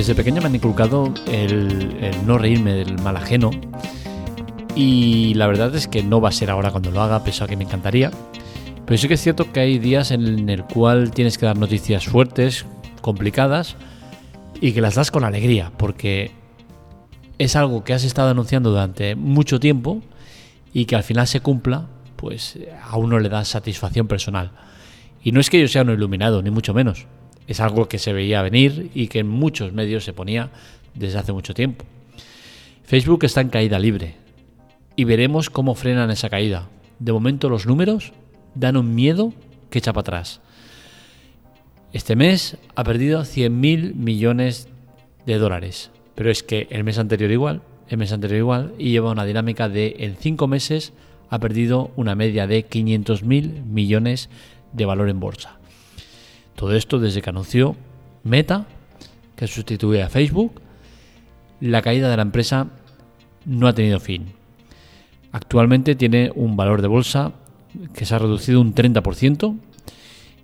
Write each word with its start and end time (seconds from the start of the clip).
Desde 0.00 0.14
pequeño 0.14 0.40
me 0.40 0.46
han 0.46 0.54
inculcado 0.54 1.12
el, 1.30 1.92
no 2.24 2.38
reírme 2.38 2.72
del 2.72 2.98
mal 3.00 3.18
ajeno 3.18 3.50
y 4.74 5.34
la 5.34 5.46
verdad 5.46 5.76
es 5.76 5.88
que 5.88 6.02
no 6.02 6.22
va 6.22 6.30
a 6.30 6.32
ser 6.32 6.48
ahora 6.48 6.70
cuando 6.70 6.90
lo 6.90 7.02
haga, 7.02 7.22
pese 7.22 7.44
a 7.44 7.46
que 7.46 7.54
me 7.54 7.64
encantaría. 7.64 8.10
Pero 8.86 8.96
sí 8.96 9.08
que 9.08 9.14
es 9.14 9.20
cierto 9.20 9.52
que 9.52 9.60
hay 9.60 9.78
días 9.78 10.10
en 10.10 10.48
el 10.48 10.64
cual 10.64 11.10
tienes 11.10 11.36
que 11.36 11.44
dar 11.44 11.58
noticias 11.58 12.06
fuertes, 12.06 12.64
complicadas, 13.02 13.76
y 14.58 14.72
que 14.72 14.80
las 14.80 14.94
das 14.94 15.10
con 15.10 15.22
alegría, 15.22 15.70
porque 15.76 16.30
es 17.36 17.54
algo 17.54 17.84
que 17.84 17.92
has 17.92 18.04
estado 18.04 18.30
anunciando 18.30 18.70
durante 18.70 19.16
mucho 19.16 19.60
tiempo 19.60 20.00
y 20.72 20.86
que 20.86 20.96
al 20.96 21.02
final 21.02 21.26
se 21.26 21.40
cumpla, 21.40 21.88
pues 22.16 22.58
a 22.90 22.96
uno 22.96 23.18
le 23.18 23.28
da 23.28 23.44
satisfacción 23.44 24.08
personal. 24.08 24.52
Y 25.22 25.32
no 25.32 25.40
es 25.40 25.50
que 25.50 25.60
yo 25.60 25.68
sea 25.68 25.82
un 25.82 25.90
iluminado, 25.90 26.40
ni 26.40 26.50
mucho 26.50 26.72
menos. 26.72 27.06
Es 27.46 27.60
algo 27.60 27.88
que 27.88 27.98
se 27.98 28.12
veía 28.12 28.42
venir 28.42 28.90
y 28.94 29.08
que 29.08 29.20
en 29.20 29.28
muchos 29.28 29.72
medios 29.72 30.04
se 30.04 30.12
ponía 30.12 30.50
desde 30.94 31.18
hace 31.18 31.32
mucho 31.32 31.54
tiempo. 31.54 31.84
Facebook 32.84 33.24
está 33.24 33.40
en 33.40 33.50
caída 33.50 33.78
libre 33.78 34.16
y 34.96 35.04
veremos 35.04 35.50
cómo 35.50 35.74
frenan 35.74 36.10
esa 36.10 36.28
caída. 36.28 36.68
De 36.98 37.12
momento 37.12 37.48
los 37.48 37.66
números 37.66 38.12
dan 38.54 38.76
un 38.76 38.94
miedo 38.94 39.32
que 39.70 39.78
echa 39.78 39.92
para 39.92 40.00
atrás. 40.00 40.40
Este 41.92 42.16
mes 42.16 42.56
ha 42.74 42.84
perdido 42.84 43.22
100.000 43.22 43.94
millones 43.94 44.68
de 45.26 45.38
dólares, 45.38 45.90
pero 46.14 46.30
es 46.30 46.42
que 46.42 46.66
el 46.70 46.84
mes 46.84 46.98
anterior 46.98 47.30
igual, 47.30 47.62
el 47.88 47.98
mes 47.98 48.12
anterior 48.12 48.38
igual, 48.38 48.74
y 48.78 48.90
lleva 48.90 49.10
una 49.10 49.24
dinámica 49.24 49.68
de 49.68 49.96
en 50.00 50.16
5 50.16 50.46
meses 50.46 50.92
ha 51.30 51.38
perdido 51.38 51.92
una 51.96 52.14
media 52.14 52.46
de 52.46 52.68
500.000 52.68 53.64
millones 53.64 54.28
de 54.72 54.84
valor 54.84 55.08
en 55.08 55.20
bolsa. 55.20 55.59
Todo 56.60 56.74
esto 56.74 56.98
desde 56.98 57.22
que 57.22 57.30
anunció 57.30 57.74
Meta, 58.22 58.66
que 59.34 59.46
sustituye 59.46 60.02
a 60.02 60.10
Facebook, 60.10 60.60
la 61.58 61.80
caída 61.80 62.10
de 62.10 62.16
la 62.18 62.22
empresa 62.22 62.66
no 63.46 63.66
ha 63.66 63.72
tenido 63.72 63.98
fin. 63.98 64.34
Actualmente 65.32 65.94
tiene 65.94 66.30
un 66.34 66.58
valor 66.58 66.82
de 66.82 66.88
bolsa 66.88 67.32
que 67.94 68.04
se 68.04 68.14
ha 68.14 68.18
reducido 68.18 68.60
un 68.60 68.74
30% 68.74 69.56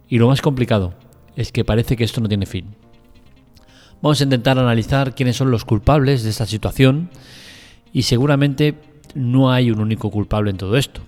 y 0.08 0.16
lo 0.16 0.28
más 0.28 0.40
complicado 0.40 0.94
es 1.36 1.52
que 1.52 1.66
parece 1.66 1.98
que 1.98 2.04
esto 2.04 2.22
no 2.22 2.28
tiene 2.28 2.46
fin. 2.46 2.64
Vamos 4.00 4.18
a 4.22 4.24
intentar 4.24 4.58
analizar 4.58 5.14
quiénes 5.14 5.36
son 5.36 5.50
los 5.50 5.66
culpables 5.66 6.22
de 6.22 6.30
esta 6.30 6.46
situación 6.46 7.10
y 7.92 8.04
seguramente 8.04 8.74
no 9.14 9.52
hay 9.52 9.70
un 9.70 9.80
único 9.80 10.10
culpable 10.10 10.50
en 10.50 10.56
todo 10.56 10.78
esto. 10.78 11.02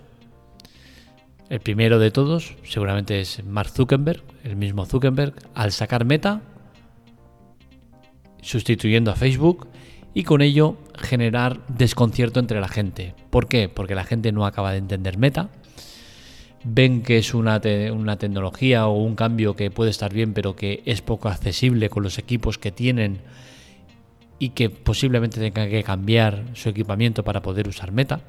El 1.49 1.61
primero 1.61 1.99
de 1.99 2.11
todos 2.11 2.57
seguramente 2.63 3.21
es 3.21 3.43
Mark 3.43 3.71
Zuckerberg, 3.71 4.23
el 4.45 4.57
mismo 4.57 4.85
Zuckerberg, 4.85 5.35
al 5.55 5.73
sacar 5.73 6.05
Meta, 6.05 6.43
sustituyendo 8.43 9.11
a 9.11 9.17
Facebook 9.17 9.67
y 10.13 10.25
con 10.25 10.43
ello 10.43 10.77
generar 10.99 11.61
desconcierto 11.69 12.39
entre 12.39 12.61
la 12.61 12.69
gente. 12.69 13.15
¿Por 13.31 13.49
qué? 13.49 13.71
Porque 13.71 13.95
la 13.95 14.05
gente 14.05 14.31
no 14.31 14.45
acaba 14.45 14.73
de 14.73 14.79
entender 14.79 15.17
Meta, 15.17 15.49
ven 16.65 17.03
que 17.03 17.17
es 17.17 17.33
una, 17.33 17.63
una, 17.95 18.19
tecnología 18.19 18.87
o 18.87 18.99
un 18.99 19.15
cambio 19.15 19.57
que 19.57 19.71
puede 19.71 19.91
estar 19.91 20.13
bien, 20.13 20.35
pero 20.35 20.55
que 20.55 20.83
es 20.85 21.01
poco 21.01 21.29
accesible 21.29 21.89
con 21.89 22.03
los 22.03 22.19
equipos 22.19 22.59
que 22.59 22.73
tienen 22.73 23.21
y 24.39 24.51
que 24.51 24.69
posiblemente 24.69 25.41
tengan 25.41 25.71
que 25.71 25.83
cambiar 25.83 26.45
su 26.53 26.69
equipamiento 26.69 27.25
para 27.25 27.41
poder 27.41 27.69
usar 27.69 27.91
Meta. 27.91 28.21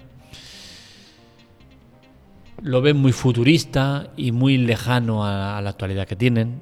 Lo 2.61 2.81
ven 2.81 2.97
muy 2.97 3.13
futurista 3.13 4.11
y 4.17 4.31
muy 4.31 4.57
lejano 4.57 5.25
a, 5.25 5.61
la 5.61 5.69
actualidad 5.69 6.07
que 6.07 6.15
tienen. 6.15 6.61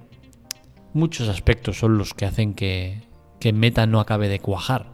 Muchos 0.93 1.27
aspectos 1.27 1.79
son 1.79 1.97
los 1.97 2.13
que 2.13 2.25
hacen 2.25 2.53
que, 2.53 3.01
que 3.39 3.51
Meta 3.51 3.87
no 3.87 3.99
acabe 3.99 4.29
de 4.29 4.39
cuajar. 4.39 4.91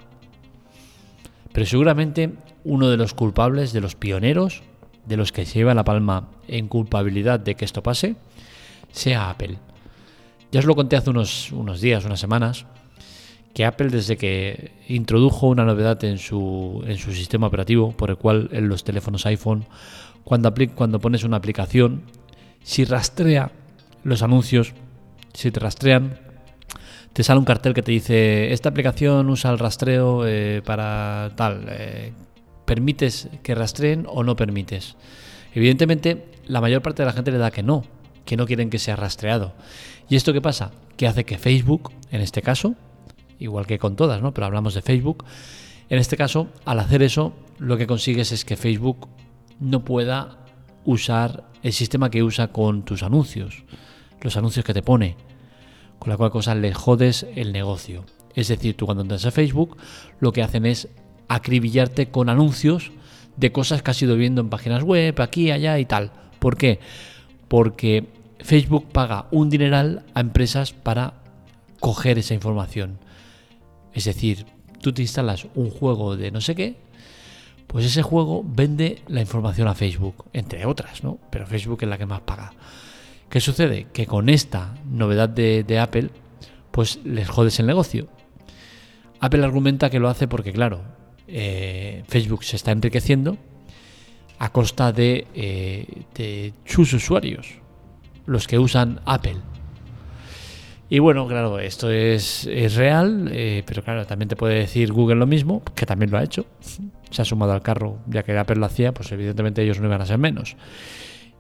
Pero 1.52 1.66
seguramente 1.66 2.34
uno 2.64 2.90
de 2.90 2.98
los 2.98 3.14
culpables, 3.14 3.74
de 3.74 3.82
los 3.82 3.96
pioneros, 3.96 4.64
de 5.06 5.18
los 5.18 5.32
que 5.32 5.46
se 5.46 5.60
lleva 5.60 5.74
la 5.74 5.84
palma 5.84 6.30
en 6.48 6.68
culpabilidad 6.68 7.40
de 7.40 7.56
que 7.56 7.66
esto 7.66 7.84
pase, 7.84 8.16
sea 8.92 9.30
Apple. 9.30 9.58
Ya 10.52 10.60
os 10.60 10.66
lo 10.66 10.76
conté 10.76 10.96
hace 10.96 11.10
unos, 11.10 11.52
unos 11.52 11.82
días, 11.82 12.06
unas 12.06 12.20
semanas, 12.20 12.66
que 13.54 13.66
Apple 13.66 13.90
desde 13.90 14.18
que 14.18 14.72
introdujo 14.88 15.48
una 15.48 15.64
novedad 15.64 16.04
en 16.04 16.18
su, 16.18 16.84
en 16.88 16.98
su 16.98 17.14
sistema 17.14 17.48
operativo, 17.48 17.92
por 17.92 18.10
el 18.10 18.18
cual 18.18 18.50
en 18.52 18.68
los 18.68 18.84
teléfonos 18.84 19.26
iPhone, 19.26 19.66
cuando, 20.24 20.54
pones 21.00 21.24
una 21.24 21.38
aplicación, 21.38 22.04
si 22.64 22.86
rastrea 22.86 23.52
los 24.04 24.24
anuncios, 24.24 24.74
si 25.34 25.52
te 25.52 25.60
rastrean, 25.60 26.18
te 27.14 27.24
sale 27.24 27.40
un 27.40 27.46
cartel 27.46 27.74
que 27.74 27.84
te 27.84 27.92
dice, 27.92 28.52
esta 28.54 28.70
aplicación 28.70 29.30
usa 29.30 29.52
el 29.52 29.60
rastreo 29.60 30.26
eh, 30.26 30.62
para 30.66 31.32
tal, 31.36 31.68
eh, 31.70 32.12
¿permites 32.66 33.30
que 33.44 33.54
rastreen 33.54 34.06
o 34.08 34.24
no 34.24 34.36
permites? 34.36 34.96
Evidentemente, 35.54 36.26
la 36.48 36.62
mayor 36.62 36.82
parte 36.82 37.04
de 37.04 37.06
la 37.06 37.14
gente 37.14 37.32
le 37.32 37.38
da 37.38 37.52
que 37.52 37.62
no, 37.62 37.84
que 38.26 38.36
no 38.36 38.48
quieren 38.48 38.72
que 38.72 38.80
sea 38.80 38.96
rastreado. 38.96 39.54
¿Y 40.10 40.16
esto 40.16 40.34
qué 40.34 40.42
pasa? 40.42 40.72
Que 40.98 41.06
hace 41.06 41.24
que 41.24 41.38
Facebook, 41.38 41.92
en 42.12 42.22
este 42.22 42.42
caso, 42.42 42.76
igual 43.44 43.68
que 43.68 43.78
con 43.78 43.96
todas, 43.96 44.22
¿no? 44.22 44.34
Pero 44.34 44.48
hablamos 44.48 44.74
de 44.74 44.82
Facebook. 44.82 45.26
En 45.90 46.00
este 46.00 46.18
caso, 46.18 46.48
al 46.66 46.80
hacer 46.80 47.04
eso, 47.04 47.34
lo 47.60 47.78
que 47.78 47.88
consigues 47.88 48.32
es 48.32 48.46
que 48.46 48.56
Facebook 48.56 49.08
no 49.60 49.84
pueda 49.86 50.38
usar 50.86 51.46
el 51.62 51.74
sistema 51.74 52.10
que 52.10 52.24
usa 52.24 52.50
con 52.50 52.84
tus 52.84 53.04
anuncios, 53.04 53.64
los 54.22 54.38
anuncios 54.38 54.66
que 54.66 54.74
te 54.74 54.82
pone, 54.82 55.16
con 56.00 56.10
la 56.10 56.18
cual 56.18 56.32
cosa 56.32 56.56
le 56.56 56.74
jodes 56.74 57.26
el 57.36 57.52
negocio. 57.54 58.06
Es 58.34 58.48
decir, 58.48 58.76
tú 58.76 58.86
cuando 58.86 59.04
entras 59.04 59.26
a 59.26 59.32
Facebook, 59.32 59.78
lo 60.20 60.32
que 60.32 60.42
hacen 60.42 60.66
es 60.66 60.88
acribillarte 61.28 62.10
con 62.10 62.30
anuncios 62.30 62.92
de 63.38 63.52
cosas 63.52 63.82
que 63.82 63.92
has 63.92 64.02
ido 64.02 64.16
viendo 64.16 64.42
en 64.42 64.50
páginas 64.50 64.84
web, 64.84 65.20
aquí, 65.22 65.52
allá 65.52 65.80
y 65.80 65.86
tal. 65.86 66.12
¿Por 66.40 66.58
qué? 66.58 66.80
Porque 67.48 68.08
Facebook 68.40 68.92
paga 68.92 69.28
un 69.32 69.50
dineral 69.50 70.04
a 70.14 70.20
empresas 70.20 70.74
para 70.74 71.14
coger 71.80 72.18
esa 72.18 72.34
información. 72.34 73.00
Es 73.94 74.06
decir, 74.06 74.46
tú 74.82 74.94
te 74.94 75.02
instalas 75.02 75.48
un 75.56 75.70
juego 75.70 76.16
de 76.16 76.32
no 76.32 76.42
sé 76.42 76.56
qué, 76.56 76.76
pues 77.68 77.86
ese 77.86 78.04
juego 78.04 78.44
vende 78.46 79.02
la 79.08 79.22
información 79.22 79.68
a 79.68 79.74
Facebook, 79.74 80.26
entre 80.34 80.66
otras, 80.66 81.04
¿no? 81.04 81.18
Pero 81.30 81.48
Facebook 81.48 81.80
es 81.82 81.90
la 81.90 81.98
que 81.98 82.06
más 82.06 82.22
paga. 82.22 82.54
¿Qué 83.30 83.40
sucede? 83.40 83.88
Que 83.92 84.06
con 84.06 84.30
esta 84.30 84.76
novedad 84.92 85.28
de, 85.28 85.80
Apple, 85.80 86.12
pues 86.70 87.00
les 87.04 87.28
jodes 87.28 87.60
el 87.60 87.66
negocio. 87.66 88.08
Apple 89.20 89.44
argumenta 89.44 89.90
que 89.90 90.00
lo 90.00 90.08
hace 90.08 90.28
porque, 90.28 90.54
claro, 90.54 90.84
eh, 91.28 92.04
Facebook 92.08 92.44
se 92.44 92.58
está 92.58 92.72
enriqueciendo 92.72 93.38
a 94.38 94.52
costa 94.52 94.92
de, 94.92 95.26
eh, 95.34 96.54
sus 96.66 96.94
usuarios, 96.94 97.56
los 98.28 98.48
que 98.48 98.60
usan 98.60 99.02
Apple. 99.06 99.38
Y 100.94 101.00
bueno, 101.00 101.28
claro, 101.28 101.58
esto 101.58 101.90
es, 101.90 102.48
real, 102.76 103.28
eh, 103.32 103.64
pero 103.66 103.82
claro, 103.82 104.06
también 104.06 104.30
te 104.30 104.36
puede 104.36 104.60
decir 104.60 104.94
Google 104.94 105.16
lo 105.16 105.26
mismo, 105.26 105.64
que 105.74 105.88
también 105.88 106.12
lo 106.12 106.20
ha 106.20 106.24
hecho. 106.24 106.46
Se 107.10 107.20
ha 107.24 107.26
sumado 107.26 107.52
al 107.52 107.64
carro, 107.64 107.98
ya 108.06 108.22
que 108.22 108.38
Apple 108.38 108.58
lo 108.58 108.68
hacía, 108.68 108.94
pues 108.94 109.12
evidentemente 109.12 109.64
ellos 109.64 109.80
no 109.80 109.88
iban 109.88 110.02
a 110.02 110.06
ser 110.06 110.20
menos. 110.20 110.56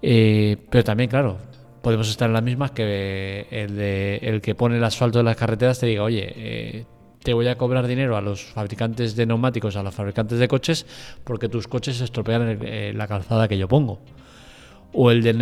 pero 0.01 0.83
también, 0.83 1.07
claro, 1.07 1.37
podemos 1.83 2.09
estar 2.09 2.29
en 2.29 2.33
las 2.33 2.41
mismas 2.41 2.71
que 2.71 3.45
el, 3.51 3.75
de, 3.75 4.15
el 4.23 4.41
que 4.41 4.55
pone 4.55 4.77
el 4.77 4.83
asfalto 4.83 5.19
de 5.19 5.23
las 5.23 5.35
carreteras 5.35 5.79
te 5.79 5.85
diga, 5.85 6.01
oye, 6.01 6.87
te 7.21 7.35
voy 7.35 7.47
a 7.47 7.55
cobrar 7.55 7.85
dinero 7.85 8.17
a 8.17 8.21
los 8.21 8.43
fabricantes 8.43 9.15
de 9.15 9.27
neumáticos, 9.27 9.75
a 9.75 9.83
los 9.83 9.93
fabricantes 9.93 10.39
de 10.39 10.47
coches, 10.47 10.87
porque 11.23 11.47
tus 11.47 11.67
coches 11.67 12.01
estropean 12.01 12.57
eh, 12.63 12.91
la 12.95 13.07
calzada 13.07 13.47
que 13.47 13.59
yo 13.59 13.67
pongo. 13.67 14.01
O 14.93 15.11
el, 15.11 15.23
de, 15.23 15.33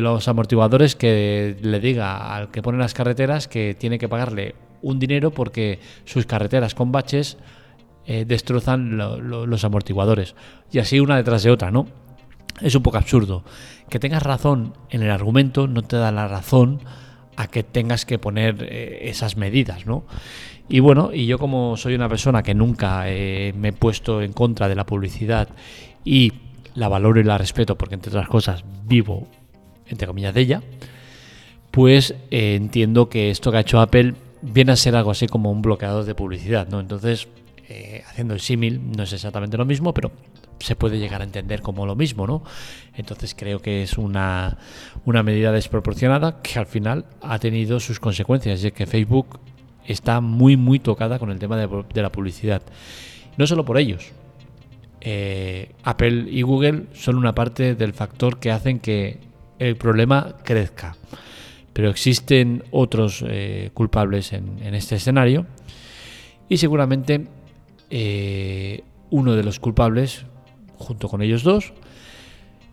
los 0.00 0.28
amortiguadores 0.28 0.96
que 0.96 1.56
le 1.62 1.80
diga 1.80 2.34
al 2.34 2.50
que 2.50 2.60
pone 2.60 2.78
las 2.78 2.92
carreteras 2.92 3.46
que 3.46 3.74
tiene 3.78 3.98
que 3.98 4.08
pagarle 4.08 4.56
un 4.82 4.98
dinero 4.98 5.30
porque 5.30 5.78
sus 6.04 6.26
carreteras 6.26 6.74
con 6.74 6.90
baches 6.90 7.38
eh, 8.06 8.24
destrozan 8.26 8.96
los 8.96 9.64
amortiguadores. 9.64 10.34
Y 10.72 10.80
así 10.80 10.98
una 10.98 11.16
detrás 11.16 11.42
de 11.44 11.50
otra, 11.50 11.70
¿no? 11.70 11.86
Es 12.60 12.74
un 12.74 12.82
poco 12.82 12.98
absurdo. 12.98 13.44
Que 13.88 13.98
tengas 13.98 14.22
razón 14.22 14.74
en 14.90 15.02
el 15.02 15.10
argumento 15.10 15.66
no 15.66 15.82
te 15.82 15.96
da 15.96 16.10
la 16.10 16.26
razón 16.26 16.80
a 17.36 17.46
que 17.46 17.62
tengas 17.62 18.04
que 18.04 18.18
poner 18.18 18.66
eh, 18.68 19.08
esas 19.08 19.36
medidas, 19.36 19.86
¿no? 19.86 20.04
Y 20.68 20.80
bueno, 20.80 21.10
y 21.12 21.26
yo 21.26 21.38
como 21.38 21.76
soy 21.76 21.94
una 21.94 22.08
persona 22.08 22.42
que 22.42 22.54
nunca 22.54 23.04
eh, 23.06 23.52
me 23.56 23.68
he 23.68 23.72
puesto 23.72 24.22
en 24.22 24.32
contra 24.32 24.68
de 24.68 24.74
la 24.74 24.86
publicidad 24.86 25.48
y 26.04 26.32
la 26.74 26.88
valoro 26.88 27.20
y 27.20 27.24
la 27.24 27.38
respeto 27.38 27.76
porque 27.76 27.94
entre 27.94 28.10
otras 28.10 28.28
cosas 28.28 28.64
vivo, 28.84 29.26
entre 29.86 30.06
comillas, 30.06 30.34
de 30.34 30.40
ella, 30.40 30.62
pues 31.70 32.14
eh, 32.30 32.54
entiendo 32.54 33.08
que 33.08 33.30
esto 33.30 33.50
que 33.50 33.58
ha 33.58 33.60
hecho 33.60 33.80
Apple 33.80 34.14
viene 34.42 34.72
a 34.72 34.76
ser 34.76 34.96
algo 34.96 35.10
así 35.10 35.26
como 35.26 35.50
un 35.50 35.62
bloqueador 35.62 36.04
de 36.04 36.14
publicidad, 36.14 36.68
¿no? 36.68 36.80
Entonces, 36.80 37.28
eh, 37.68 38.02
haciendo 38.08 38.34
el 38.34 38.40
símil, 38.40 38.80
no 38.96 39.02
es 39.02 39.12
exactamente 39.12 39.56
lo 39.56 39.64
mismo, 39.64 39.94
pero 39.94 40.10
se 40.58 40.76
puede 40.76 40.98
llegar 40.98 41.20
a 41.20 41.24
entender 41.24 41.62
como 41.62 41.86
lo 41.86 41.94
mismo, 41.94 42.26
¿no? 42.26 42.42
Entonces 42.94 43.34
creo 43.36 43.60
que 43.60 43.82
es 43.82 43.96
una, 43.98 44.58
una 45.04 45.22
medida 45.22 45.52
desproporcionada 45.52 46.42
que 46.42 46.58
al 46.58 46.66
final 46.66 47.06
ha 47.22 47.38
tenido 47.38 47.80
sus 47.80 48.00
consecuencias, 48.00 48.62
y 48.62 48.68
es 48.68 48.72
que 48.72 48.86
Facebook 48.86 49.40
está 49.86 50.20
muy, 50.20 50.56
muy 50.56 50.78
tocada 50.78 51.18
con 51.18 51.30
el 51.30 51.38
tema 51.38 51.56
de, 51.56 51.84
de 51.92 52.02
la 52.02 52.12
publicidad. 52.12 52.62
No 53.36 53.46
solo 53.46 53.64
por 53.64 53.78
ellos. 53.78 54.12
Eh, 55.00 55.72
Apple 55.82 56.26
y 56.30 56.42
Google 56.42 56.84
son 56.92 57.16
una 57.16 57.34
parte 57.34 57.74
del 57.74 57.92
factor 57.92 58.38
que 58.38 58.50
hacen 58.50 58.80
que 58.80 59.18
el 59.58 59.76
problema 59.76 60.36
crezca. 60.44 60.96
Pero 61.72 61.90
existen 61.90 62.64
otros 62.70 63.24
eh, 63.26 63.70
culpables 63.74 64.32
en, 64.32 64.74
este 64.74 64.96
escenario 64.96 65.46
y 66.48 66.56
seguramente 66.56 67.28
eh, 67.90 68.82
uno 69.10 69.36
de 69.36 69.44
los 69.44 69.60
culpables, 69.60 70.26
junto 70.76 71.08
con 71.08 71.22
ellos 71.22 71.42
dos, 71.42 71.72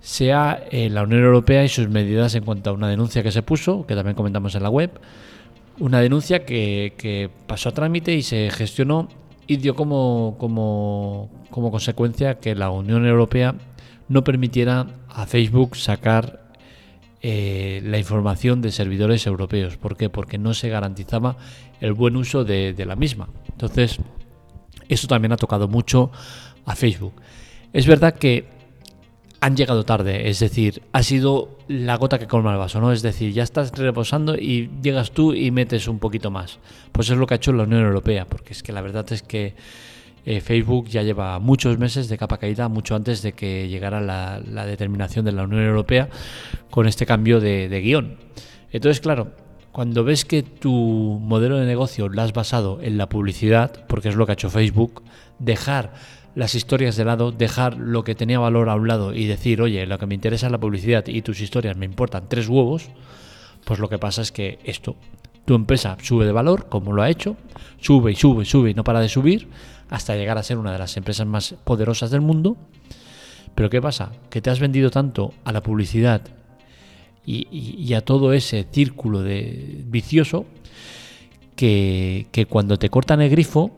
sea 0.01 0.63
la 0.71 1.03
Unión 1.03 1.24
Europea 1.24 1.63
y 1.63 1.69
sus 1.69 1.89
medidas 1.89 2.33
en 2.35 2.44
cuanto 2.44 2.69
a 2.69 2.74
una 2.74 2.88
denuncia 2.88 3.24
que 3.24 3.31
se 3.31 3.44
puso, 3.44 3.85
que 3.85 3.94
también 3.94 4.15
comentamos 4.15 4.56
en 4.56 4.63
la 4.63 4.69
web, 4.69 4.91
una 5.79 6.00
denuncia 6.00 6.45
que, 6.45 7.29
pasó 7.45 7.69
a 7.69 7.71
trámite 7.74 8.13
y 8.13 8.21
se 8.21 8.50
gestionó 8.51 9.09
y 9.48 9.58
dio 9.58 9.76
como, 9.76 10.36
como, 10.38 11.30
como 11.50 11.72
consecuencia 11.72 12.40
que 12.40 12.54
la 12.54 12.70
Unión 12.70 13.06
Europea 13.06 13.56
no 14.10 14.24
permitiera 14.24 14.88
a 15.10 15.26
Facebook 15.26 15.76
sacar 15.76 16.52
eh, 17.22 17.82
la 17.84 17.98
información 17.98 18.62
de 18.62 18.72
servidores 18.72 19.26
europeos. 19.26 19.78
¿Por 19.78 19.98
qué? 19.98 20.10
Porque 20.10 20.38
no 20.38 20.54
se 20.54 20.70
garantizaba 20.70 21.38
el 21.80 21.94
buen 21.94 22.16
uso 22.16 22.44
de, 22.44 22.74
de 22.74 22.86
la 22.86 22.96
misma. 22.96 23.30
Entonces, 23.50 24.00
eso 24.90 25.08
también 25.08 25.32
ha 25.32 25.38
tocado 25.38 25.68
mucho 25.68 26.12
a 26.66 26.76
Facebook. 26.76 27.14
Es 27.74 27.88
verdad 27.88 28.14
que 28.16 28.56
han 29.39 29.56
llegado 29.56 29.86
tarde, 29.86 30.30
es 30.30 30.39
decir, 30.39 30.81
ha 30.94 31.04
sido 31.04 31.57
la 31.68 31.95
gota 31.98 32.18
que 32.18 32.28
colma 32.28 32.51
el 32.51 32.57
vaso, 32.57 32.81
¿no? 32.81 32.92
Es 32.92 33.01
decir, 33.01 33.34
ya 33.34 33.44
estás 33.44 33.72
reposando 33.78 34.36
y 34.36 34.69
llegas 34.81 35.12
tú 35.12 35.34
y 35.34 35.51
metes 35.51 35.88
un 35.88 36.00
poquito 36.00 36.31
más. 36.31 36.60
Pues 36.92 37.10
es 37.10 37.18
lo 37.18 37.28
que 37.28 37.36
ha 37.36 37.38
hecho 37.38 37.54
la 37.54 37.63
Unión 37.63 37.81
Europea, 37.84 38.25
porque 38.25 38.54
es 38.54 38.63
que 38.63 38.72
la 38.72 38.81
verdad 38.81 39.06
es 39.12 39.22
que 39.22 39.54
eh, 40.25 40.42
Facebook 40.42 40.88
ya 40.88 41.04
lleva 41.04 41.39
muchos 41.39 41.78
meses 41.78 42.10
de 42.10 42.18
capa 42.18 42.38
caída, 42.38 42.68
mucho 42.68 42.95
antes 42.95 43.22
de 43.22 43.34
que 43.34 43.68
llegara 43.69 44.01
la, 44.01 44.66
determinación 44.66 45.24
de 45.24 45.31
la 45.31 45.44
Unión 45.44 45.63
Europea 45.63 46.10
con 46.69 46.88
este 46.88 47.06
cambio 47.06 47.39
de, 47.39 47.69
de 47.69 47.81
guion. 47.81 48.18
Entonces, 48.72 49.00
claro, 49.00 49.31
cuando 49.77 50.03
ves 50.03 50.25
que 50.25 50.41
tu 50.41 50.74
modelo 51.21 51.59
de 51.59 51.68
negocio 51.68 52.09
lo 52.09 52.19
has 52.24 52.33
basado 52.33 52.79
en 52.81 52.97
la 52.97 53.09
publicidad, 53.09 53.85
porque 53.85 54.09
es 54.09 54.15
lo 54.15 54.25
que 54.25 54.31
ha 54.31 54.33
hecho 54.33 54.50
Facebook, 54.50 55.03
dejar 55.38 55.94
las 56.33 56.56
historias 56.56 56.95
de 56.95 57.06
lado, 57.06 57.31
dejar 57.31 57.77
lo 57.77 58.03
que 58.03 58.15
tenía 58.15 58.39
valor 58.39 58.69
a 58.69 58.75
un 58.75 58.88
lado 58.88 59.13
y 59.13 59.27
decir, 59.27 59.62
oye, 59.62 59.85
lo 59.85 60.00
que 60.00 60.07
me 60.07 60.15
interesa 60.15 60.47
es 60.47 60.51
la 60.51 60.57
publicidad 60.57 61.06
y 61.06 61.21
tus 61.21 61.41
historias 61.41 61.77
me 61.77 61.85
importan 61.85 62.27
tres 62.27 62.50
huevos, 62.50 62.89
pues 63.65 63.79
lo 63.79 63.88
que 63.88 64.00
pasa 64.00 64.24
es 64.24 64.31
que 64.31 64.57
esto, 64.63 64.95
tu 65.45 65.53
empresa 65.53 65.95
sube 66.01 66.25
de 66.25 66.31
valor, 66.31 66.69
como 66.69 66.91
lo 66.91 67.03
ha 67.03 67.12
hecho, 67.12 67.38
sube 67.79 68.13
y 68.13 68.15
sube 68.15 68.41
y 68.41 68.45
sube 68.47 68.71
y 68.71 68.74
no 68.74 68.83
para 68.83 69.00
de 69.00 69.09
subir, 69.09 69.47
hasta 69.91 70.15
llegar 70.15 70.39
a 70.39 70.44
ser 70.44 70.57
una 70.57 70.71
de 70.71 70.79
las 70.79 70.97
empresas 70.97 71.27
más 71.27 71.53
poderosas 71.63 72.09
del 72.09 72.21
mundo. 72.21 72.57
Pero 73.53 73.69
¿qué 73.69 73.79
pasa? 73.79 74.12
Que 74.31 74.41
te 74.41 74.50
has 74.50 74.59
vendido 74.59 74.89
tanto 74.89 75.35
a 75.45 75.51
la 75.51 75.62
publicidad 75.62 76.24
y, 77.29 77.94
a 77.94 78.01
todo 78.01 78.31
ese 78.31 78.65
círculo 78.71 79.21
de 79.21 79.83
vicioso 79.85 80.45
que, 81.57 82.27
que 82.31 82.45
cuando 82.45 82.77
te 82.77 82.89
cortan 82.89 83.21
el 83.21 83.29
grifo, 83.29 83.77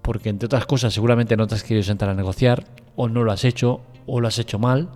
porque 0.00 0.28
entre 0.28 0.46
otras 0.46 0.66
cosas 0.66 0.94
seguramente 0.94 1.36
no 1.36 1.48
te 1.48 1.56
has 1.56 1.64
querido 1.64 1.82
sentar 1.82 2.08
a 2.08 2.14
negociar, 2.14 2.64
o 2.94 3.08
no 3.08 3.24
lo 3.24 3.32
has 3.32 3.44
hecho, 3.44 3.80
o 4.06 4.20
lo 4.20 4.28
has 4.28 4.38
hecho 4.38 4.60
mal, 4.60 4.90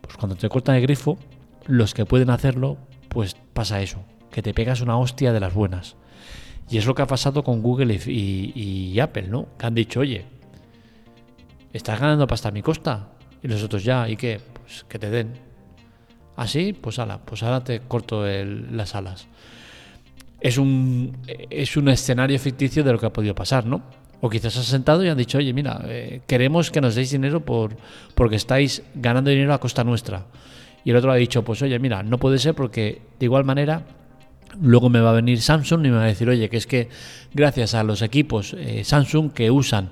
pues 0.00 0.16
cuando 0.16 0.36
te 0.36 0.48
cortan 0.48 0.76
el 0.76 0.82
grifo, 0.82 1.18
los 1.66 1.92
que 1.92 2.06
pueden 2.06 2.30
hacerlo, 2.30 2.78
pues 3.10 3.36
pasa 3.52 3.82
eso, 3.82 4.02
que 4.30 4.40
te 4.40 4.54
pegas 4.54 4.80
una 4.80 4.96
hostia 4.96 5.32
de 5.32 5.40
las 5.40 5.52
buenas. 5.52 5.96
Y 6.70 6.78
es 6.78 6.86
lo 6.86 6.94
que 6.94 7.02
ha 7.02 7.06
pasado 7.06 7.44
con 7.44 7.62
Google 7.62 7.98
y, 8.06 8.98
Apple, 9.00 9.28
¿no? 9.28 9.48
Que 9.58 9.66
han 9.66 9.74
dicho, 9.74 10.00
oye, 10.00 10.26
estás 11.72 12.00
ganando 12.00 12.26
pasta 12.26 12.48
a 12.48 12.52
mi 12.52 12.62
costa. 12.62 13.10
Y 13.42 13.48
los 13.48 13.62
otros 13.62 13.84
ya, 13.84 14.08
¿y 14.08 14.16
qué? 14.16 14.40
Pues 14.52 14.84
que 14.84 14.98
te 14.98 15.08
den. 15.08 15.47
Así, 16.38 16.72
¿Ah, 16.72 16.78
pues 16.80 17.00
ala, 17.00 17.18
pues 17.18 17.42
ahora 17.42 17.64
te 17.64 17.80
corto 17.80 18.24
las 18.24 18.94
alas. 18.94 19.26
Es 20.40 20.56
un, 20.56 21.16
es 21.50 21.76
un 21.76 21.88
escenario 21.88 22.38
ficticio 22.38 22.84
de 22.84 22.92
lo 22.92 22.98
que 22.98 23.06
ha 23.06 23.12
podido 23.12 23.34
pasar, 23.34 23.66
¿no? 23.66 23.82
O 24.20 24.30
quizás 24.30 24.56
has 24.56 24.66
sentado 24.66 25.04
y 25.04 25.08
han 25.08 25.18
dicho, 25.18 25.38
oye, 25.38 25.52
mira, 25.52 25.82
eh, 25.86 26.20
queremos 26.28 26.70
que 26.70 26.80
nos 26.80 26.94
deis 26.94 27.10
dinero 27.10 27.44
por, 27.44 27.76
porque 28.14 28.36
estáis 28.36 28.84
ganando 28.94 29.30
dinero 29.30 29.52
a 29.52 29.58
costa 29.58 29.82
nuestra. 29.82 30.26
Y 30.84 30.90
el 30.90 30.96
otro 30.96 31.10
ha 31.10 31.16
dicho, 31.16 31.42
pues 31.42 31.60
oye, 31.62 31.76
mira, 31.80 32.04
no 32.04 32.18
puede 32.18 32.38
ser 32.38 32.54
porque 32.54 33.02
de 33.18 33.26
igual 33.26 33.44
manera 33.44 33.82
luego 34.60 34.90
me 34.90 35.00
va 35.00 35.10
a 35.10 35.14
venir 35.14 35.42
Samsung 35.42 35.86
y 35.86 35.90
me 35.90 35.96
va 35.96 36.04
a 36.04 36.06
decir, 36.06 36.28
oye, 36.28 36.48
que 36.48 36.56
es 36.56 36.68
que 36.68 36.88
gracias 37.34 37.74
a 37.74 37.82
los 37.82 38.00
equipos 38.00 38.54
eh, 38.56 38.84
Samsung 38.84 39.32
que 39.32 39.50
usan 39.50 39.90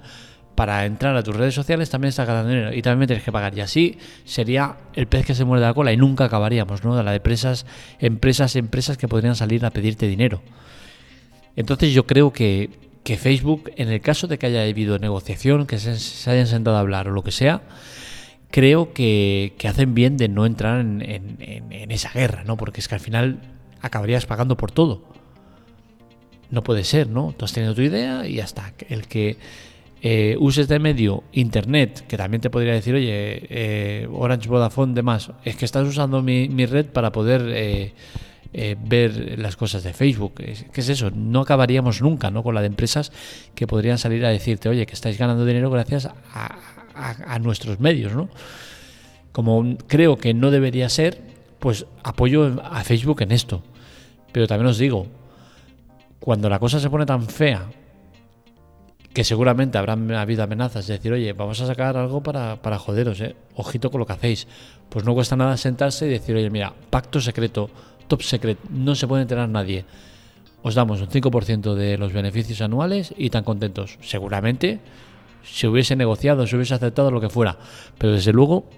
para 0.57 0.85
entrar 0.87 1.17
a 1.17 1.23
tus 1.23 1.37
redes 1.37 1.55
sociales 1.55 1.91
también 1.91 2.09
estás 2.09 2.27
ganando 2.27 2.51
dinero 2.51 2.75
y 2.75 2.83
también 2.83 3.07
tienes 3.07 3.25
que 3.25 3.31
pagar. 3.31 3.57
Y 3.57 3.61
así 3.61 3.99
sería 4.25 4.77
el 4.95 5.07
pez 5.07 5.25
que 5.25 5.35
se 5.35 5.45
muerde 5.45 5.65
la 5.67 5.75
cola 5.75 5.93
y 5.93 5.97
nunca 5.97 6.25
acabaríamos, 6.25 6.83
¿no? 6.83 6.97
De 6.97 7.05
la 7.05 7.15
empresas, 7.15 7.67
empresas, 8.01 8.57
empresas 8.57 8.97
que 8.97 9.07
podrían 9.07 9.37
salir 9.37 9.65
a 9.65 9.71
pedirte 9.71 10.09
dinero. 10.09 10.43
Entonces 11.55 11.93
yo 11.93 12.07
creo 12.07 12.33
que 12.33 12.71
que 13.07 13.17
Facebook, 13.17 13.71
en 13.77 13.89
el 13.89 14.01
caso 14.01 14.27
de 14.27 14.37
que 14.37 14.47
haya 14.47 14.65
habido 14.65 14.99
negociación, 14.99 15.69
que 15.69 15.79
se, 15.79 16.29
hayan 16.29 16.49
sentado 16.49 16.77
a 16.77 16.81
hablar 16.81 17.07
o 17.07 17.13
lo 17.13 17.23
que 17.23 17.31
sea, 17.31 17.63
creo 18.51 18.93
que, 18.93 19.55
hacen 19.65 19.95
bien 19.95 20.17
de 20.17 20.29
no 20.29 20.45
entrar 20.45 20.81
en, 20.81 21.37
esa 21.89 22.11
guerra, 22.11 22.43
¿no? 22.43 22.57
Porque 22.57 22.81
es 22.81 22.89
que 22.89 22.97
al 22.97 23.01
final 23.01 23.39
acabarías 23.81 24.27
pagando 24.27 24.57
por 24.57 24.73
todo. 24.73 25.05
No 26.51 26.65
puede 26.65 26.83
ser, 26.83 27.07
¿no? 27.07 27.33
Tú 27.39 27.45
has 27.45 27.53
tenido 27.53 27.77
tu 27.77 27.83
idea 27.83 28.27
y 28.27 28.35
ya 28.35 28.45
está. 28.45 28.73
El 28.89 29.07
que 29.07 29.37
eh, 30.03 30.37
uses 30.39 30.69
de 30.69 30.79
medio 30.79 31.25
Internet, 31.33 32.05
que 32.07 32.17
también 32.17 32.41
te 32.41 32.51
podría 32.51 32.73
decir, 32.75 32.95
oye, 32.95 33.47
eh, 33.49 34.09
Orange, 34.13 34.49
Vodafone, 34.49 34.95
demás, 34.95 35.33
es 35.45 35.57
que 35.57 35.65
estás 35.65 35.87
usando 35.87 36.23
mi, 36.23 36.67
red 36.67 36.87
para 36.87 37.13
poder... 37.13 37.43
Eh, 37.49 37.93
eh, 38.59 38.75
ver 38.81 39.39
las 39.39 39.55
cosas 39.55 39.83
de 39.83 39.93
Facebook. 39.93 40.35
¿Qué 40.37 40.81
es 40.81 40.89
eso? 40.89 41.11
No 41.11 41.43
acabaríamos 41.43 42.01
nunca 42.01 42.31
¿no? 42.31 42.43
con 42.43 42.55
la 42.55 42.63
de 42.63 42.69
empresas 42.69 43.13
que 43.55 43.67
podrían 43.67 43.99
salir 43.99 44.25
a 44.25 44.31
decirte, 44.31 44.71
oye, 44.71 44.87
que 44.87 44.95
estáis 44.95 45.19
ganando 45.19 45.45
dinero 45.45 45.69
gracias 45.69 46.09
a, 46.33 47.39
nuestros 47.39 47.81
medios. 47.81 48.15
¿no? 48.15 48.31
Como 49.33 49.77
creo 49.87 50.17
que 50.17 50.33
no 50.33 50.51
debería 50.51 50.89
ser, 50.89 51.21
pues 51.59 51.85
apoyo 52.03 52.63
a 52.65 52.83
Facebook 52.83 53.21
en 53.21 53.33
esto. 53.33 53.63
Pero 54.33 54.47
también 54.47 54.69
os 54.69 54.79
digo, 54.79 55.07
cuando 56.19 56.49
la 56.49 56.59
cosa 56.59 56.81
se 56.81 56.89
pone 56.89 57.05
tan 57.05 57.27
fea, 57.27 57.69
que 59.17 59.25
seguramente 59.25 59.79
habrán 59.79 60.13
habido 60.13 60.43
amenazas 60.43 60.87
de 60.87 60.93
decir, 60.93 61.11
oye, 61.11 61.33
vamos 61.33 61.59
a 61.63 61.67
sacar 61.67 61.97
algo 61.97 62.23
para, 62.23 62.61
para 62.61 62.79
joderos, 62.79 63.19
¿eh? 63.23 63.35
ojito 63.55 63.91
con 63.91 64.01
lo 64.01 64.07
que 64.07 64.13
hacéis. 64.13 64.47
Pues 64.91 65.07
no 65.07 65.15
cuesta 65.15 65.37
nada 65.37 65.57
sentarse 65.57 66.07
y 66.07 66.11
decir, 66.11 66.37
oye, 66.37 66.51
mira, 66.51 66.75
pacto 66.91 67.19
secreto, 67.19 67.71
top 68.09 68.21
secret, 68.21 68.59
no 68.69 68.95
se 68.95 69.07
puede 69.07 69.23
enterar 69.23 69.49
nadie. 69.49 69.87
Os 70.63 70.75
damos 70.75 71.01
un 71.01 71.09
5% 71.09 71.73
de 71.73 71.97
los 71.97 72.13
beneficios 72.13 72.61
anuales 72.61 73.15
y 73.17 73.31
tan 73.31 73.43
contentos. 73.43 73.97
Seguramente 74.03 74.81
se 75.43 75.67
hubiese 75.67 75.97
negociado, 75.97 76.47
se 76.47 76.55
hubiese 76.55 76.75
aceptado 76.75 77.11
lo 77.11 77.23
que 77.23 77.31
fuera, 77.31 77.57
pero 77.97 78.13
desde 78.13 78.35
luego 78.35 78.69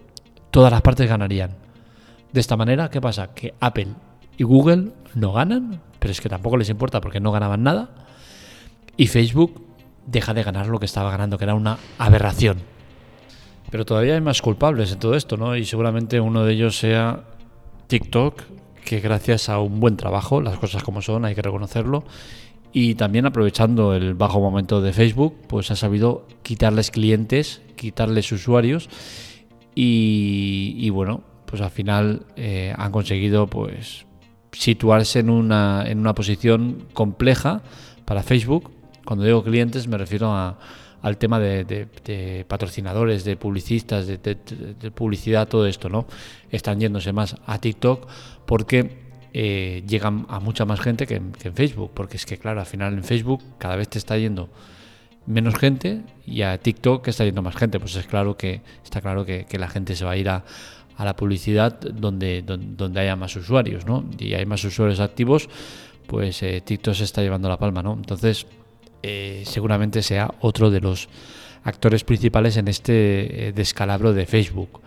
todas 0.53 0.71
las 0.71 0.83
partes 0.83 1.09
ganarían. 1.09 1.57
De 2.33 2.39
esta 2.39 2.57
manera, 2.57 2.91
¿qué 2.91 3.01
pasa? 3.01 3.35
Que 3.35 3.55
Apple 3.59 3.89
y 4.37 4.45
Google 4.45 4.93
no 5.17 5.33
ganan, 5.33 5.81
pero 5.99 6.13
es 6.13 6.21
que 6.21 6.29
tampoco 6.29 6.57
les 6.57 6.71
importa 6.71 7.01
porque 7.01 7.19
no 7.19 7.33
ganaban 7.33 7.65
nada. 7.65 7.89
Y 8.97 9.09
Facebook 9.09 9.68
deja 10.11 10.35
de 10.35 10.43
ganar 10.43 10.67
lo 10.67 10.79
que 10.79 10.87
estaba 10.87 11.11
ganando, 11.11 11.39
que 11.39 11.45
era 11.45 11.55
una 11.55 11.79
aberración. 11.99 12.59
Pero 13.71 13.85
todavía 13.85 14.15
hay 14.15 14.21
más 14.21 14.41
culpables 14.41 14.91
en 14.93 14.99
todo 14.99 15.15
esto, 15.15 15.37
¿no? 15.37 15.55
Y 15.55 15.65
seguramente 15.65 16.21
uno 16.21 16.45
de 16.45 16.55
ellos 16.55 16.79
sea 16.79 17.25
TikTok, 17.87 18.43
que 18.85 19.01
gracias 19.01 19.51
a 19.51 19.59
un 19.61 19.81
buen 19.81 19.97
trabajo, 19.97 20.41
las 20.41 20.59
cosas 20.59 20.83
como 20.83 21.03
son, 21.03 21.27
hay 21.27 21.35
que 21.35 21.43
reconocerlo, 21.43 22.05
y 22.73 22.95
también 22.95 23.27
aprovechando 23.27 23.95
el 23.95 24.15
bajo 24.15 24.41
momento 24.41 24.81
de 24.81 24.93
Facebook, 24.93 25.37
pues 25.47 25.71
ha 25.71 25.77
sabido 25.77 26.27
quitarles 26.43 26.91
clientes, 26.91 27.61
quitarles 27.77 28.33
usuarios 28.33 28.89
y, 29.75 30.91
bueno, 30.91 31.23
pues 31.47 31.63
al 31.63 31.71
final 31.71 32.27
eh, 32.37 32.75
han 32.77 32.91
conseguido 32.91 33.47
pues 33.47 34.07
situarse 34.53 35.21
en 35.21 35.31
una, 35.31 35.85
en 35.87 35.99
una 36.01 36.15
posición 36.15 36.89
compleja 36.93 37.63
para 38.05 38.23
Facebook. 38.23 38.78
Cuando 39.09 39.25
digo 39.25 39.43
clientes 39.43 39.89
me 39.89 39.97
refiero 39.97 40.35
al 40.35 41.17
tema 41.17 41.41
de, 41.41 42.45
patrocinadores, 42.47 43.25
de 43.25 43.39
publicistas, 43.39 44.07
de, 44.07 44.91
publicidad, 44.95 45.49
todo 45.49 45.67
esto, 45.67 45.89
¿no? 45.89 46.05
Están 46.51 46.79
yéndose 46.79 47.15
más 47.15 47.35
a 47.47 47.59
TikTok 47.59 48.07
porque 48.45 48.99
eh, 49.33 49.83
llegan 49.89 50.27
a 50.29 50.41
mucha 50.41 50.67
más 50.67 50.79
gente 50.81 51.07
que 51.07 51.15
en, 51.15 51.33
Facebook, 51.33 51.93
porque 51.95 52.19
es 52.19 52.27
que, 52.27 52.37
claro, 52.37 52.61
al 52.61 52.67
final 52.67 52.93
en 52.93 53.03
Facebook 53.03 53.43
cada 53.57 53.77
vez 53.77 53.89
te 53.89 53.97
está 53.97 54.19
yendo 54.19 54.51
menos 55.25 55.55
gente 55.55 56.03
y 56.27 56.43
a 56.43 56.59
TikTok 56.59 57.09
está 57.09 57.25
yendo 57.25 57.41
más 57.41 57.57
gente, 57.57 57.81
pues 57.81 57.97
es 57.97 58.07
claro 58.07 58.37
que 58.37 58.61
está 58.85 59.01
claro 59.01 59.25
que, 59.25 59.47
la 59.59 59.69
gente 59.69 59.97
se 59.97 60.05
va 60.05 60.11
a 60.11 60.17
ir 60.19 60.29
a, 60.29 60.45
la 60.99 61.17
publicidad 61.17 61.81
donde 61.81 62.45
haya 63.01 63.17
más 63.17 63.35
usuarios, 63.37 63.87
¿no? 63.87 64.05
Y 64.19 64.35
hay 64.35 64.45
más 64.45 64.63
usuarios 64.65 65.01
activos, 65.01 65.49
pues 66.07 66.43
eh, 66.43 66.61
TikTok 66.61 66.93
se 66.93 67.05
está 67.05 67.23
llevando 67.23 67.49
la 67.49 67.59
palma, 67.59 67.83
¿no? 67.83 67.95
Entonces, 67.95 68.47
eh, 69.03 69.43
seguramente 69.47 70.03
sea 70.03 70.33
otro 70.41 70.71
de 70.71 70.81
los 70.81 71.09
actores 71.65 72.05
principales 72.05 72.57
en 72.57 72.69
este 72.69 73.53
descalabro 73.55 74.13
de 74.13 74.27
Facebook. 74.27 74.81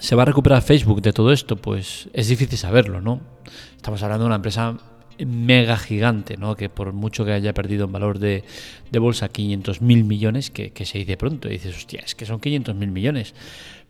¿Se 0.00 0.16
va 0.16 0.22
a 0.22 0.26
recuperar 0.26 0.62
Facebook 0.62 1.00
de 1.00 1.12
todo 1.12 1.32
esto? 1.32 1.56
Pues 1.56 2.08
es 2.12 2.28
difícil 2.28 2.58
saberlo, 2.58 3.00
¿no? 3.00 3.20
Estamos 3.76 4.02
hablando 4.02 4.24
de 4.24 4.26
una 4.26 4.36
empresa 4.36 4.76
mega 5.24 5.76
gigante, 5.76 6.36
¿no? 6.36 6.56
Que 6.56 6.68
por 6.68 6.92
mucho 6.92 7.24
que 7.24 7.32
haya 7.32 7.54
perdido 7.54 7.84
en 7.84 7.92
valor 7.92 8.18
de, 8.18 8.44
bolsa 8.92 9.28
500 9.28 9.80
mil 9.82 10.04
millones, 10.04 10.50
que, 10.50 10.72
se 10.84 10.98
dice 10.98 11.16
pronto, 11.16 11.48
y 11.48 11.52
dices, 11.52 11.76
hostia, 11.76 12.02
es 12.04 12.14
que 12.14 12.26
son 12.26 12.40
500 12.40 12.74
mil 12.74 12.90
millones. 12.90 13.34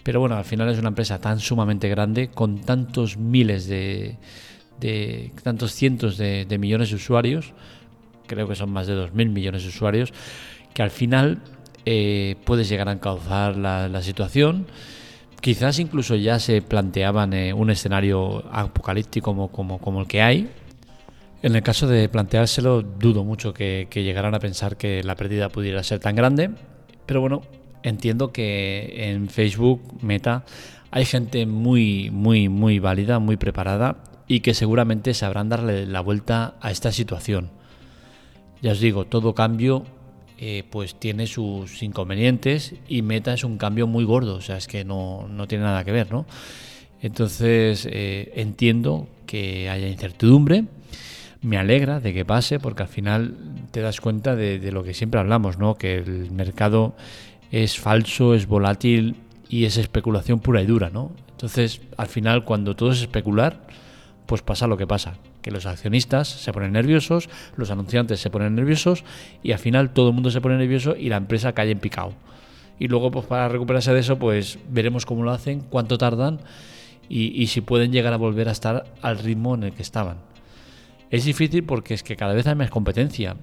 Pero 0.02 0.20
bueno, 0.20 0.36
al 0.36 0.44
final 0.44 0.68
es 0.68 0.78
una 0.78 0.88
empresa 0.88 1.18
tan 1.18 1.40
sumamente 1.40 1.88
grande, 1.88 2.28
con 2.28 2.60
tantos 2.60 3.16
miles 3.16 3.66
de, 3.66 4.18
de 4.80 5.32
tantos 5.42 5.72
cientos 5.72 6.18
de, 6.18 6.46
millones 6.58 6.90
de 6.90 6.96
usuarios, 6.96 7.54
creo 8.26 8.48
que 8.48 8.54
son 8.54 8.70
más 8.70 8.86
de 8.86 8.94
2 8.94 9.12
mil 9.14 9.30
millones 9.30 9.62
de 9.62 9.68
usuarios, 9.68 10.12
que 10.72 10.82
al 10.82 10.90
final 10.90 11.42
eh, 11.86 12.36
puedes 12.44 12.68
llegar 12.68 12.88
a 12.88 12.92
encauzar 12.92 13.56
la, 13.56 14.02
situación 14.02 14.66
Quizás 15.40 15.78
incluso 15.78 16.16
ya 16.16 16.38
se 16.38 16.62
planteaban 16.62 17.34
eh, 17.34 17.52
un 17.52 17.68
escenario 17.68 18.42
apocalíptico 18.50 19.50
como, 19.50 20.00
el 20.00 20.06
que 20.06 20.22
hay. 20.22 20.48
En 21.42 21.54
el 21.54 21.62
caso 21.62 21.86
de 21.86 22.08
planteárselo, 22.08 22.80
dudo 22.80 23.24
mucho 23.24 23.52
que, 23.52 23.86
llegaran 23.92 24.34
a 24.34 24.38
pensar 24.38 24.78
que 24.78 25.02
la 25.02 25.16
pérdida 25.16 25.50
pudiera 25.50 25.82
ser 25.82 25.98
tan 25.98 26.16
grande. 26.16 26.48
Pero 27.04 27.20
bueno, 27.20 27.42
entiendo 27.82 28.32
que 28.32 29.10
en 29.10 29.28
Facebook, 29.28 29.82
Meta, 30.00 30.46
hay 30.90 31.04
gente 31.04 31.44
muy, 31.44 32.08
muy, 32.10 32.48
muy 32.48 32.78
válida, 32.78 33.18
muy 33.18 33.36
preparada 33.36 33.98
y 34.26 34.40
que 34.40 34.54
seguramente 34.54 35.12
sabrán 35.12 35.50
darle 35.50 35.84
la 35.84 36.00
vuelta 36.00 36.54
a 36.62 36.70
esta 36.70 36.90
situación. 36.90 37.50
Ya 38.64 38.72
os 38.72 38.80
digo, 38.80 39.04
todo 39.04 39.34
cambio 39.34 39.84
eh, 40.38 40.64
pues 40.70 40.94
tiene 40.94 41.26
sus 41.26 41.82
inconvenientes 41.82 42.74
y 42.88 43.02
Meta 43.02 43.34
es 43.34 43.44
un 43.44 43.58
cambio 43.58 43.86
muy 43.86 44.04
gordo, 44.04 44.36
o 44.36 44.40
sea, 44.40 44.56
es 44.56 44.68
que 44.68 44.86
no, 44.86 45.28
tiene 45.46 45.64
nada 45.64 45.84
que 45.84 45.92
ver, 45.92 46.10
¿no? 46.10 46.24
Entonces 47.02 47.86
eh, 47.92 48.32
entiendo 48.36 49.06
que 49.26 49.68
haya 49.68 49.86
incertidumbre, 49.86 50.64
me 51.42 51.58
alegra 51.58 52.00
de 52.00 52.14
que 52.14 52.24
pase 52.24 52.58
porque 52.58 52.84
al 52.84 52.88
final 52.88 53.36
te 53.70 53.82
das 53.82 54.00
cuenta 54.00 54.34
de, 54.34 54.58
de, 54.58 54.72
lo 54.72 54.82
que 54.82 54.94
siempre 54.94 55.20
hablamos, 55.20 55.58
¿no? 55.58 55.74
Que 55.74 55.96
el 55.96 56.30
mercado 56.30 56.96
es 57.50 57.78
falso, 57.78 58.34
es 58.34 58.46
volátil 58.46 59.16
y 59.50 59.66
es 59.66 59.76
especulación 59.76 60.40
pura 60.40 60.62
y 60.62 60.66
dura, 60.66 60.88
¿no? 60.88 61.12
Entonces, 61.32 61.82
al 61.98 62.06
final, 62.06 62.46
cuando 62.46 62.74
todo 62.74 62.92
es 62.92 63.02
especular, 63.02 63.66
pues 64.24 64.40
pasa 64.40 64.66
lo 64.66 64.78
que 64.78 64.86
pasa, 64.86 65.18
que 65.44 65.50
los 65.50 65.66
accionistas 65.66 66.26
se 66.26 66.54
ponen 66.54 66.72
nerviosos, 66.72 67.28
los 67.56 67.70
anunciantes 67.70 68.18
se 68.18 68.30
ponen 68.30 68.54
nerviosos 68.54 69.04
y 69.42 69.52
al 69.52 69.58
final 69.58 69.92
todo 69.92 70.08
el 70.08 70.14
mundo 70.14 70.30
se 70.30 70.40
pone 70.40 70.56
nervioso 70.56 70.96
y 70.96 71.10
la 71.10 71.18
empresa 71.18 71.52
cae 71.52 71.70
en 71.70 71.80
picado. 71.80 72.14
Y 72.78 72.88
luego 72.88 73.10
pues 73.10 73.26
para 73.26 73.50
recuperarse 73.50 73.92
de 73.92 74.00
eso 74.00 74.18
pues 74.18 74.58
veremos 74.70 75.04
cómo 75.04 75.22
lo 75.22 75.32
hacen, 75.32 75.60
cuánto 75.60 75.98
tardan 75.98 76.40
y, 77.10 77.46
si 77.48 77.60
pueden 77.60 77.92
llegar 77.92 78.14
a 78.14 78.16
volver 78.16 78.48
a 78.48 78.52
estar 78.52 78.86
al 79.02 79.18
ritmo 79.18 79.54
en 79.54 79.64
el 79.64 79.72
que 79.72 79.82
estaban. 79.82 80.16
Es 81.10 81.26
difícil 81.26 81.62
porque 81.62 81.92
es 81.92 82.02
que 82.02 82.16
cada 82.16 82.32
vez 82.32 82.46
hay 82.46 82.54
más 82.54 82.70
competencia 82.70 83.36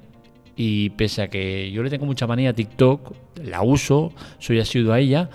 y 0.55 0.89
pese 0.89 1.21
a 1.21 1.27
que 1.27 1.71
yo 1.71 1.83
le 1.83 1.91
tengo 1.91 2.07
mucha 2.07 2.25
manía 2.25 2.49
a 2.49 2.53
TikTok, 2.53 3.13
la 3.43 3.61
uso, 3.61 4.11
soy 4.39 4.59
asiduo 4.59 4.91
a 4.91 4.99
ella, 4.99 5.29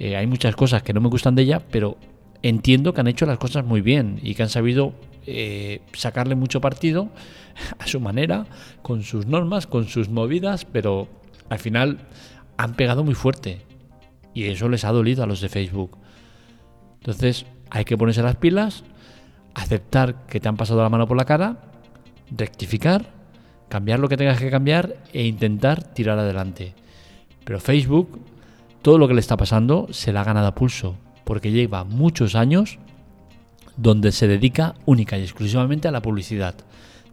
eh, 0.00 0.16
hay 0.16 0.26
muchas 0.26 0.56
cosas 0.56 0.82
que 0.82 0.92
no 0.92 1.00
me 1.00 1.08
gustan 1.08 1.36
de 1.36 1.42
ella, 1.42 1.62
pero 1.70 1.96
entiendo 2.42 2.92
que 2.92 3.02
han 3.02 3.06
hecho 3.06 3.24
las 3.24 3.38
cosas 3.38 3.64
muy 3.64 3.82
bien 3.82 4.18
y 4.20 4.34
que 4.34 4.42
han 4.42 4.48
sabido 4.48 4.94
eh, 5.30 5.82
sacarle 5.92 6.34
mucho 6.34 6.60
partido 6.60 7.10
a 7.78 7.86
su 7.86 8.00
manera, 8.00 8.46
con 8.82 9.02
sus 9.02 9.26
normas, 9.26 9.66
con 9.66 9.86
sus 9.86 10.08
movidas, 10.08 10.64
pero 10.64 11.08
al 11.50 11.58
final 11.58 11.98
han 12.56 12.74
pegado 12.74 13.04
muy 13.04 13.14
fuerte 13.14 13.60
y 14.34 14.44
eso 14.44 14.68
les 14.68 14.84
ha 14.84 14.92
dolido 14.92 15.22
a 15.22 15.26
los 15.26 15.40
de 15.40 15.48
Facebook. 15.48 15.98
Entonces 16.94 17.46
hay 17.70 17.84
que 17.84 17.98
ponerse 17.98 18.22
las 18.22 18.36
pilas, 18.36 18.84
aceptar 19.54 20.26
que 20.26 20.40
te 20.40 20.48
han 20.48 20.56
pasado 20.56 20.82
la 20.82 20.88
mano 20.88 21.06
por 21.06 21.16
la 21.16 21.24
cara, 21.24 21.58
rectificar, 22.30 23.12
cambiar 23.68 23.98
lo 23.98 24.08
que 24.08 24.16
tengas 24.16 24.38
que 24.38 24.50
cambiar 24.50 24.96
e 25.12 25.26
intentar 25.26 25.82
tirar 25.82 26.18
adelante. 26.18 26.74
Pero 27.44 27.60
Facebook, 27.60 28.20
todo 28.82 28.98
lo 28.98 29.08
que 29.08 29.14
le 29.14 29.20
está 29.20 29.36
pasando, 29.36 29.88
se 29.90 30.12
la 30.12 30.22
ha 30.22 30.24
ganado 30.24 30.46
a 30.46 30.54
pulso 30.54 30.96
porque 31.24 31.50
lleva 31.50 31.84
muchos 31.84 32.34
años 32.34 32.78
donde 33.78 34.12
se 34.12 34.28
dedica 34.28 34.74
única 34.84 35.16
y 35.16 35.22
exclusivamente 35.22 35.88
a 35.88 35.92
la 35.92 36.02
publicidad, 36.02 36.54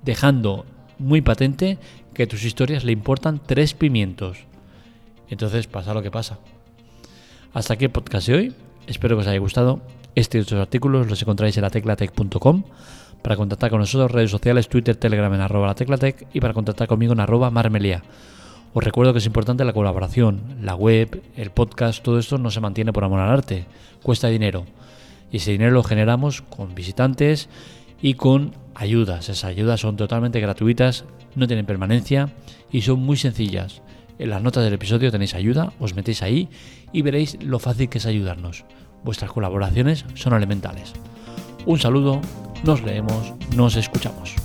dejando 0.04 0.66
muy 0.98 1.22
patente 1.22 1.78
que 2.14 2.28
tus 2.28 2.44
historias 2.44 2.84
le 2.84 2.92
importan 2.92 3.40
tres 3.46 3.74
pimientos. 3.74 4.40
Entonces 5.30 5.68
pasa 5.68 5.94
lo 5.94 6.02
que 6.02 6.12
pasa. 6.12 6.40
Hasta 7.54 7.76
aquí 7.76 7.86
el 7.86 7.92
podcast 7.92 8.28
de 8.28 8.34
hoy. 8.34 8.54
Espero 8.88 9.16
que 9.16 9.22
os 9.22 9.28
haya 9.28 9.40
gustado. 9.40 9.80
Este 10.16 10.38
y 10.38 10.42
otros 10.42 10.60
artículos 10.60 11.08
los 11.08 11.22
encontráis 11.22 11.56
en 11.58 11.64
la 11.64 11.70
teclatec.com. 11.70 12.64
Para 13.22 13.38
contactar 13.38 13.70
con 13.70 13.80
nosotros, 13.80 14.12
redes 14.12 14.32
sociales, 14.32 14.68
Twitter, 14.68 14.96
Telegram 14.96 15.34
en 15.34 15.42
arroba 15.42 15.68
la 15.68 15.76
teclatec 15.76 16.28
y 16.34 16.40
para 16.40 16.54
contactar 16.54 16.88
conmigo 16.88 17.14
en 17.14 17.20
arroba 17.20 17.50
marmelia. 17.50 18.04
Os 18.74 18.84
recuerdo 18.84 19.14
que 19.14 19.20
es 19.20 19.26
importante 19.26 19.66
la 19.66 19.74
colaboración. 19.74 20.58
La 20.62 20.76
web, 20.76 21.22
el 21.36 21.50
podcast, 21.52 22.04
todo 22.04 22.20
esto 22.20 22.38
no 22.38 22.52
se 22.52 22.60
mantiene 22.60 22.94
por 22.94 23.04
amor 23.04 23.20
al 23.20 23.32
arte. 23.32 23.66
Cuesta 24.04 24.28
dinero. 24.28 24.66
Y 25.36 25.40
ese 25.40 25.52
dinero 25.52 25.72
lo 25.72 25.84
generamos 25.84 26.44
con 26.44 26.76
visitantes 26.76 27.50
y 28.02 28.14
con 28.14 28.54
ayudas. 28.74 29.28
Esas 29.28 29.44
ayudas 29.44 29.82
son 29.82 29.98
totalmente 29.98 30.40
gratuitas, 30.40 31.04
no 31.36 31.46
tienen 31.46 31.66
permanencia 31.66 32.30
y 32.72 32.84
son 32.84 33.02
muy 33.02 33.18
sencillas. 33.18 33.82
En 34.18 34.30
las 34.30 34.42
notas 34.42 34.64
del 34.64 34.76
episodio 34.76 35.12
tenéis 35.12 35.36
ayuda, 35.36 35.74
os 35.78 35.94
metéis 35.94 36.22
ahí 36.22 36.48
y 36.94 37.02
veréis 37.02 37.38
lo 37.44 37.60
fácil 37.60 37.90
que 37.90 37.98
es 37.98 38.06
ayudarnos. 38.06 38.64
Vuestras 39.04 39.30
colaboraciones 39.30 40.06
son 40.14 40.36
elementales. 40.36 40.94
Un 41.66 41.80
saludo, 41.80 42.22
nos 42.64 42.82
leemos, 42.84 43.34
nos 43.58 43.76
escuchamos. 43.76 44.45